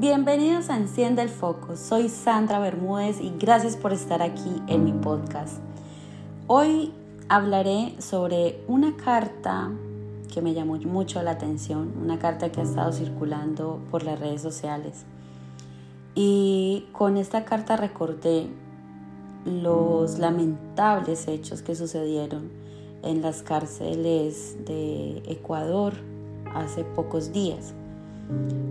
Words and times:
Bienvenidos 0.00 0.70
a 0.70 0.76
Enciende 0.76 1.22
el 1.22 1.28
Foco. 1.28 1.76
Soy 1.76 2.08
Sandra 2.08 2.60
Bermúdez 2.60 3.20
y 3.20 3.32
gracias 3.36 3.76
por 3.76 3.92
estar 3.92 4.22
aquí 4.22 4.62
en 4.68 4.84
mi 4.84 4.92
podcast. 4.92 5.56
Hoy 6.46 6.92
hablaré 7.28 7.96
sobre 8.00 8.60
una 8.68 8.96
carta 8.96 9.72
que 10.32 10.40
me 10.40 10.54
llamó 10.54 10.76
mucho 10.76 11.20
la 11.24 11.32
atención, 11.32 11.94
una 12.00 12.20
carta 12.20 12.52
que 12.52 12.60
ha 12.60 12.62
estado 12.62 12.92
circulando 12.92 13.80
por 13.90 14.04
las 14.04 14.20
redes 14.20 14.40
sociales. 14.40 15.04
Y 16.14 16.86
con 16.92 17.16
esta 17.16 17.44
carta 17.44 17.76
recordé 17.76 18.46
los 19.46 20.20
lamentables 20.20 21.26
hechos 21.26 21.62
que 21.62 21.74
sucedieron 21.74 22.52
en 23.02 23.20
las 23.20 23.42
cárceles 23.42 24.64
de 24.64 25.24
Ecuador 25.26 25.94
hace 26.54 26.84
pocos 26.84 27.32
días. 27.32 27.74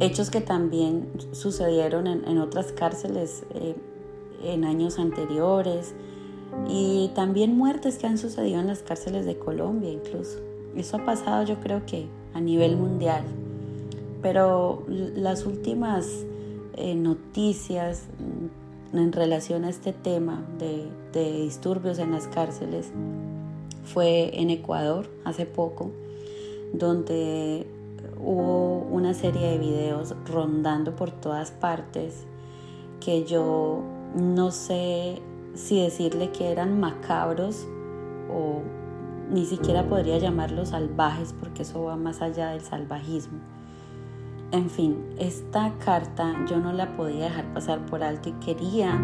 Hechos 0.00 0.30
que 0.30 0.40
también 0.40 1.08
sucedieron 1.32 2.06
en, 2.06 2.38
otras 2.38 2.72
cárceles 2.72 3.44
eh, 3.54 3.76
en 4.42 4.64
años 4.64 4.98
anteriores 4.98 5.94
y 6.68 7.10
también 7.14 7.56
muertes 7.56 7.98
que 7.98 8.06
han 8.06 8.18
sucedido 8.18 8.60
en 8.60 8.66
las 8.66 8.80
cárceles 8.80 9.26
de 9.26 9.38
Colombia 9.38 9.90
incluso. 9.90 10.38
Eso 10.76 10.96
ha 10.96 11.04
pasado 11.04 11.44
yo 11.44 11.60
creo 11.60 11.84
que 11.86 12.06
a 12.34 12.40
nivel 12.40 12.76
mundial. 12.76 13.24
Pero 14.22 14.84
las 14.88 15.46
últimas 15.46 16.08
eh, 16.74 16.94
noticias 16.94 18.04
en 18.92 19.12
relación 19.12 19.64
a 19.64 19.70
este 19.70 19.92
tema 19.92 20.44
de 20.58 21.42
disturbios 21.42 21.98
en 21.98 22.12
las 22.12 22.28
cárceles 22.28 22.92
fue 23.84 24.40
en 24.40 24.50
Ecuador 24.50 25.08
hace 25.24 25.46
poco, 25.46 25.90
donde 26.72 27.66
hubo 28.24 28.78
una 28.90 29.14
serie 29.14 29.50
de 29.50 29.58
videos 29.58 30.14
rondando 30.30 30.94
por 30.94 31.10
todas 31.10 31.50
partes 31.50 32.24
que 33.00 33.24
yo 33.24 33.82
no 34.14 34.52
sé 34.52 35.20
si 35.54 35.80
decirle 35.82 36.30
que 36.30 36.50
eran 36.50 36.78
macabros 36.78 37.66
o 38.30 38.62
ni 39.30 39.44
siquiera 39.44 39.88
podría 39.88 40.18
llamarlos 40.18 40.68
salvajes 40.68 41.34
porque 41.38 41.62
eso 41.62 41.82
va 41.82 41.96
más 41.96 42.22
allá 42.22 42.50
del 42.50 42.60
salvajismo. 42.60 43.40
En 44.52 44.68
fin, 44.68 45.02
esta 45.18 45.72
carta 45.78 46.44
yo 46.46 46.58
no 46.58 46.72
la 46.72 46.94
podía 46.96 47.24
dejar 47.24 47.52
pasar 47.54 47.84
por 47.86 48.04
alto 48.04 48.28
y 48.28 48.32
quería 48.34 49.00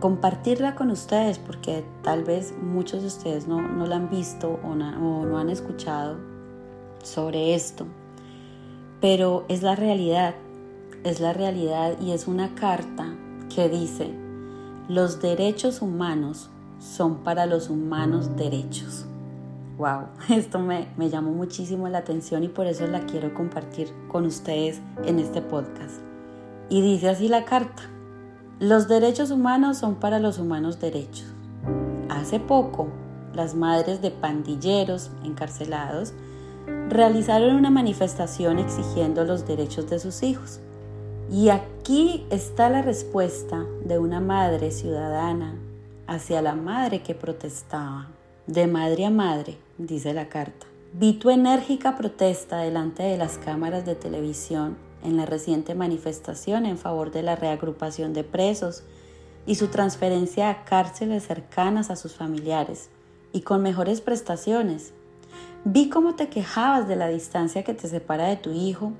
compartirla 0.00 0.74
con 0.74 0.90
ustedes 0.90 1.38
porque 1.38 1.84
tal 2.02 2.24
vez 2.24 2.54
muchos 2.60 3.02
de 3.02 3.08
ustedes 3.08 3.46
no, 3.46 3.60
la 3.86 3.96
han 3.96 4.10
visto 4.10 4.58
o 4.64 4.74
no 4.74 5.38
han 5.38 5.50
escuchado 5.50 6.33
sobre 7.04 7.54
esto. 7.54 7.86
Pero 9.00 9.44
es 9.48 9.62
la 9.62 9.76
realidad, 9.76 10.34
es 11.04 11.20
la 11.20 11.32
realidad 11.32 11.96
y 12.00 12.12
es 12.12 12.26
una 12.26 12.54
carta 12.54 13.14
que 13.54 13.68
dice, 13.68 14.10
los 14.88 15.20
derechos 15.20 15.82
humanos 15.82 16.50
son 16.78 17.18
para 17.18 17.46
los 17.46 17.70
humanos 17.70 18.36
derechos. 18.36 19.06
Wow, 19.78 20.06
esto 20.28 20.58
me, 20.58 20.88
me, 20.96 21.10
llamó 21.10 21.32
muchísimo 21.32 21.88
la 21.88 21.98
atención 21.98 22.44
y 22.44 22.48
por 22.48 22.66
eso 22.66 22.86
la 22.86 23.06
quiero 23.06 23.34
compartir 23.34 23.88
con 24.08 24.24
ustedes 24.26 24.80
en 25.04 25.18
este 25.18 25.42
podcast. 25.42 26.00
Y 26.70 26.80
dice 26.80 27.08
así 27.08 27.28
la 27.28 27.44
carta, 27.44 27.82
los 28.60 28.88
derechos 28.88 29.30
humanos 29.30 29.78
son 29.78 29.96
para 29.96 30.20
los 30.20 30.38
humanos 30.38 30.80
derechos. 30.80 31.26
Hace 32.08 32.40
poco, 32.40 32.88
las 33.34 33.54
madres 33.54 34.00
de 34.00 34.10
pandilleros 34.10 35.10
encarcelados 35.24 36.14
realizaron 36.88 37.56
una 37.56 37.70
manifestación 37.70 38.58
exigiendo 38.58 39.24
los 39.24 39.46
derechos 39.46 39.88
de 39.88 39.98
sus 39.98 40.22
hijos. 40.22 40.60
Y 41.30 41.48
aquí 41.48 42.26
está 42.30 42.68
la 42.70 42.82
respuesta 42.82 43.64
de 43.84 43.98
una 43.98 44.20
madre 44.20 44.70
ciudadana 44.70 45.56
hacia 46.06 46.42
la 46.42 46.54
madre 46.54 47.02
que 47.02 47.14
protestaba. 47.14 48.08
De 48.46 48.66
madre 48.66 49.06
a 49.06 49.10
madre, 49.10 49.56
dice 49.78 50.12
la 50.12 50.28
carta. 50.28 50.66
Vi 50.92 51.14
tu 51.14 51.30
enérgica 51.30 51.96
protesta 51.96 52.58
delante 52.58 53.02
de 53.02 53.16
las 53.16 53.38
cámaras 53.38 53.86
de 53.86 53.94
televisión 53.94 54.76
en 55.02 55.16
la 55.16 55.26
reciente 55.26 55.74
manifestación 55.74 56.66
en 56.66 56.78
favor 56.78 57.10
de 57.10 57.22
la 57.22 57.36
reagrupación 57.36 58.12
de 58.12 58.22
presos 58.22 58.84
y 59.46 59.56
su 59.56 59.68
transferencia 59.68 60.50
a 60.50 60.64
cárceles 60.64 61.24
cercanas 61.24 61.90
a 61.90 61.96
sus 61.96 62.14
familiares 62.14 62.90
y 63.32 63.40
con 63.40 63.62
mejores 63.62 64.00
prestaciones 64.00 64.92
Vi 65.66 65.88
cómo 65.88 66.14
te 66.14 66.28
quejabas 66.28 66.86
de 66.88 66.94
la 66.94 67.08
distancia 67.08 67.64
que 67.64 67.72
te 67.72 67.88
separa 67.88 68.26
de 68.26 68.36
tu 68.36 68.50
hijo 68.50 68.92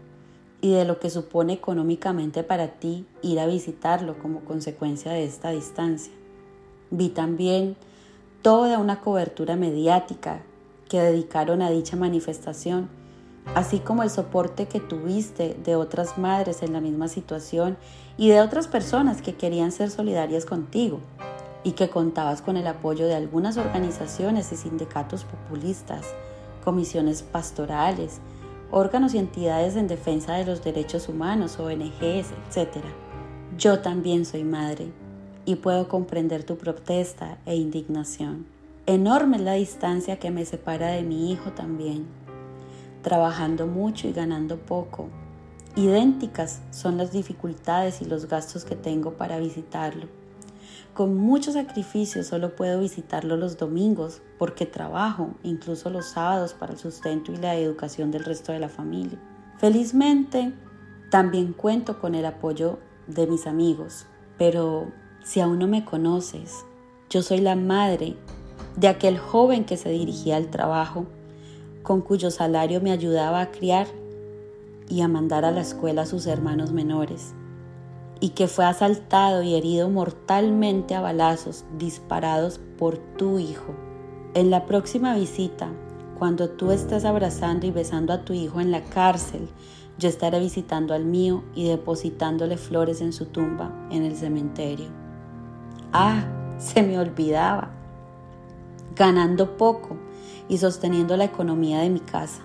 y 0.63 0.73
de 0.73 0.87
lo 0.87 0.99
que 0.99 1.11
supone 1.11 1.53
económicamente 1.53 2.43
para 2.43 2.69
ti 2.69 3.07
ir 3.21 3.39
a 3.39 3.47
visitarlo 3.47 4.19
como 4.19 4.41
consecuencia 4.47 5.13
de 5.13 5.25
esta 5.25 5.51
distancia. 5.51 6.15
Vi 6.91 7.11
también 7.11 7.77
toda 8.41 8.79
una 8.79 9.03
cobertura 9.03 9.57
mediática 9.57 10.41
que 10.89 11.03
dedicaron 11.03 11.61
a 11.61 11.69
dicha 11.69 11.97
manifestación, 11.97 12.89
así 13.55 13.79
como 13.79 14.03
el 14.03 14.09
soporte 14.09 14.67
que 14.67 14.81
tuviste 14.81 15.59
de 15.63 15.77
otras 15.77 16.17
madres 16.17 16.63
en 16.63 16.73
la 16.73 16.81
misma 16.81 17.09
situación 17.09 17.77
y 18.17 18.31
de 18.31 18.41
otras 18.41 18.69
personas 18.69 19.21
que 19.21 19.35
querían 19.35 19.71
ser 19.71 19.91
solidarias 19.91 20.47
contigo 20.47 21.01
y 21.63 21.73
que 21.73 21.91
contabas 21.91 22.41
con 22.41 22.57
el 22.57 22.67
apoyo 22.67 23.07
de 23.07 23.17
algunas 23.17 23.59
organizaciones 23.59 24.51
y 24.51 24.57
sindicatos 24.57 25.25
populistas 25.25 26.07
comisiones 26.65 27.23
pastorales, 27.23 28.21
órganos 28.71 29.15
y 29.15 29.19
entidades 29.19 29.77
en 29.77 29.87
defensa 29.87 30.35
de 30.35 30.45
los 30.45 30.65
derechos 30.65 31.09
humanos, 31.09 31.59
ONGs, 31.59 32.33
etc. 32.33 32.79
Yo 33.59 33.81
también 33.81 34.25
soy 34.25 34.45
madre 34.45 34.91
y 35.45 35.57
puedo 35.57 35.89
comprender 35.89 36.45
tu 36.45 36.57
protesta 36.57 37.39
e 37.47 37.55
indignación. 37.55 38.47
Enorme 38.87 39.37
es 39.37 39.43
la 39.43 39.53
distancia 39.55 40.19
que 40.19 40.31
me 40.31 40.45
separa 40.45 40.89
de 40.89 41.03
mi 41.03 41.31
hijo 41.31 41.53
también. 41.53 42.07
Trabajando 43.03 43.67
mucho 43.67 44.09
y 44.09 44.13
ganando 44.13 44.57
poco. 44.57 45.09
Idénticas 45.77 46.63
son 46.71 46.97
las 46.97 47.13
dificultades 47.13 48.01
y 48.01 48.07
los 48.07 48.27
gastos 48.27 48.65
que 48.65 48.77
tengo 48.77 49.13
para 49.13 49.39
visitarlo 49.39 50.24
con 50.95 51.17
mucho 51.17 51.53
sacrificio 51.53 52.23
solo 52.23 52.55
puedo 52.55 52.81
visitarlo 52.81 53.37
los 53.37 53.57
domingos 53.57 54.23
porque 54.39 54.67
trabajo, 54.67 55.35
incluso 55.43 55.91
los 55.91 56.07
sábados, 56.07 56.55
para 56.55 56.73
el 56.73 56.79
sustento 56.79 57.33
y 57.33 57.37
la 57.37 57.57
educación 57.57 58.11
del 58.11 58.25
resto 58.25 58.53
de 58.53 58.61
la 58.61 58.69
familia. 58.69 59.19
Felizmente, 59.59 60.53
también 61.11 61.53
cuento 61.53 62.01
con 62.01 62.15
el 62.15 62.27
apoyo 62.27 62.79
de 63.07 63.27
mis 63.27 63.47
amigos, 63.47 64.07
pero 64.39 64.93
si 65.23 65.41
aún 65.41 65.59
no 65.59 65.67
me 65.67 65.85
conoces, 65.85 66.65
yo 67.11 67.23
soy 67.23 67.41
la 67.41 67.57
madre 67.57 68.17
de 68.77 68.89
aquel 68.89 69.19
joven 69.19 69.65
que 69.65 69.77
se 69.77 69.91
dirigía 69.91 70.37
al 70.37 70.51
trabajo, 70.51 71.07
con 71.83 72.01
cuyo 72.01 72.31
salario 72.31 72.81
me 72.81 72.93
ayudaba 72.93 73.41
a 73.41 73.51
criar 73.51 73.87
y 74.89 75.03
a 75.03 75.09
mandar 75.09 75.45
a 75.45 75.51
la 75.51 75.61
escuela 75.61 76.03
a 76.03 76.07
sus 76.07 76.27
hermanos 76.27 76.73
menores 76.73 77.35
y 78.25 78.31
que 78.31 78.49
fue 78.49 78.65
asaltado 78.65 79.43
y 79.43 79.55
herido 79.55 79.91
mortalmente 79.91 80.95
a 80.95 81.03
balazos 81.03 81.67
disparados 81.77 82.59
por 82.79 82.97
tu 82.97 83.39
hijo. 83.39 83.75
En 84.33 84.49
la 84.49 84.65
próxima 84.65 85.15
visita, 85.15 85.69
cuando 86.19 86.49
tú 86.49 86.71
estés 86.71 87.05
abrazando 87.05 87.67
y 87.67 87.71
besando 87.71 88.15
a 88.15 88.25
tu 88.25 88.33
hijo 88.33 88.63
en 88.63 88.71
la 88.71 88.83
cárcel, 88.83 89.51
yo 89.99 90.09
estaré 90.09 90.41
visitando 90.41 90.95
al 90.95 91.05
mío 91.05 91.45
y 91.55 91.69
depositándole 91.69 92.57
flores 92.57 93.03
en 93.03 93.13
su 93.13 93.27
tumba 93.27 93.71
en 93.91 94.05
el 94.05 94.17
cementerio. 94.17 94.89
Ah, 95.93 96.25
se 96.57 96.83
me 96.83 96.99
olvidaba. 96.99 97.73
Ganando 98.97 99.59
poco 99.59 99.99
y 100.49 100.57
sosteniendo 100.57 101.19
la 101.19 101.25
economía 101.25 101.81
de 101.81 101.91
mi 101.91 102.01
casa. 102.01 102.41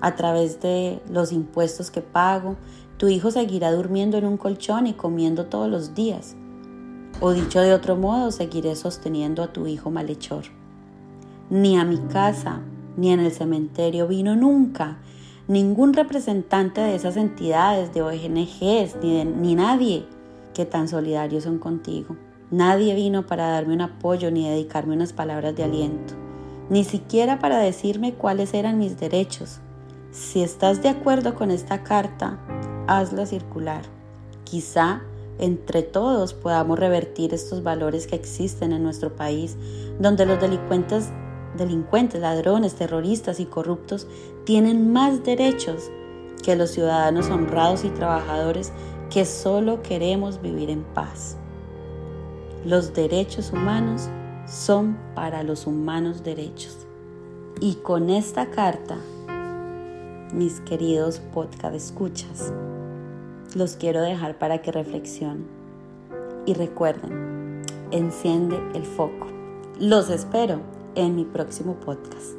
A 0.00 0.14
través 0.14 0.62
de 0.62 1.02
los 1.10 1.30
impuestos 1.30 1.90
que 1.90 2.00
pago, 2.00 2.56
tu 2.98 3.08
hijo 3.08 3.30
seguirá 3.30 3.72
durmiendo 3.72 4.18
en 4.18 4.26
un 4.26 4.36
colchón 4.36 4.86
y 4.88 4.92
comiendo 4.92 5.46
todos 5.46 5.70
los 5.70 5.94
días. 5.94 6.36
O 7.20 7.32
dicho 7.32 7.60
de 7.60 7.72
otro 7.72 7.96
modo, 7.96 8.32
seguiré 8.32 8.76
sosteniendo 8.76 9.42
a 9.42 9.52
tu 9.52 9.66
hijo 9.66 9.90
malhechor. 9.90 10.44
Ni 11.48 11.78
a 11.78 11.84
mi 11.84 11.98
casa, 11.98 12.60
ni 12.96 13.12
en 13.12 13.20
el 13.20 13.32
cementerio 13.32 14.06
vino 14.08 14.36
nunca 14.36 14.98
ningún 15.46 15.94
representante 15.94 16.80
de 16.80 16.94
esas 16.94 17.16
entidades, 17.16 17.94
de 17.94 18.02
ONGs, 18.02 18.96
ni, 19.02 19.24
ni 19.24 19.54
nadie 19.54 20.04
que 20.52 20.66
tan 20.66 20.88
solidarios 20.88 21.44
son 21.44 21.58
contigo. 21.58 22.16
Nadie 22.50 22.94
vino 22.94 23.26
para 23.26 23.48
darme 23.48 23.74
un 23.74 23.80
apoyo 23.80 24.30
ni 24.30 24.48
dedicarme 24.48 24.94
unas 24.94 25.12
palabras 25.12 25.54
de 25.54 25.64
aliento, 25.64 26.14
ni 26.68 26.84
siquiera 26.84 27.38
para 27.38 27.58
decirme 27.58 28.14
cuáles 28.14 28.54
eran 28.54 28.78
mis 28.78 28.98
derechos. 28.98 29.60
Si 30.10 30.42
estás 30.42 30.82
de 30.82 30.88
acuerdo 30.88 31.34
con 31.34 31.50
esta 31.50 31.82
carta, 31.82 32.38
hazla 32.88 33.26
circular. 33.26 33.82
Quizá 34.44 35.02
entre 35.38 35.82
todos 35.82 36.34
podamos 36.34 36.78
revertir 36.78 37.32
estos 37.32 37.62
valores 37.62 38.06
que 38.08 38.16
existen 38.16 38.72
en 38.72 38.82
nuestro 38.82 39.14
país, 39.14 39.56
donde 40.00 40.26
los 40.26 40.40
delincuentes, 40.40 41.10
delincuentes, 41.56 42.20
ladrones, 42.20 42.74
terroristas 42.74 43.38
y 43.38 43.46
corruptos 43.46 44.08
tienen 44.44 44.92
más 44.92 45.22
derechos 45.22 45.90
que 46.42 46.56
los 46.56 46.70
ciudadanos 46.70 47.30
honrados 47.30 47.84
y 47.84 47.90
trabajadores 47.90 48.72
que 49.10 49.24
solo 49.24 49.82
queremos 49.82 50.42
vivir 50.42 50.70
en 50.70 50.82
paz. 50.82 51.36
Los 52.64 52.92
derechos 52.94 53.52
humanos 53.52 54.08
son 54.46 54.98
para 55.14 55.42
los 55.42 55.66
humanos 55.66 56.24
derechos. 56.24 56.86
Y 57.60 57.76
con 57.76 58.10
esta 58.10 58.50
carta, 58.50 58.96
mis 60.32 60.60
queridos 60.60 61.20
podcast 61.32 61.74
escuchas, 61.74 62.52
los 63.54 63.76
quiero 63.76 64.00
dejar 64.02 64.38
para 64.38 64.62
que 64.62 64.72
reflexionen. 64.72 65.46
Y 66.46 66.54
recuerden, 66.54 67.62
enciende 67.90 68.58
el 68.74 68.84
foco. 68.84 69.26
Los 69.78 70.10
espero 70.10 70.60
en 70.94 71.16
mi 71.16 71.24
próximo 71.24 71.74
podcast. 71.74 72.37